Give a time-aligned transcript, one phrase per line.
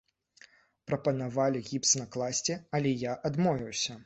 [0.91, 3.93] Прапанавалі гіпс накласці, але я адмовіўся.